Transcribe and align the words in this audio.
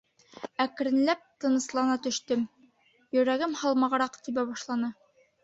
Әкренләп 0.63 1.21
тыныслана 1.45 1.97
төштөм, 2.07 2.47
йөрәгем 3.19 3.55
һалмағыраҡ 3.61 4.19
тибә 4.27 4.49
башланы. 4.51 4.93